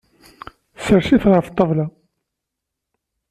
Sers-itt 0.85 1.25
ɣef 1.33 1.47
ṭṭabla. 1.51 1.85